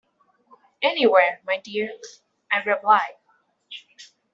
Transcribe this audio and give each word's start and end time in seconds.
"Anywhere, 0.81 1.41
my 1.45 1.59
dear," 1.59 1.93
I 2.51 2.63
replied. 2.63 3.17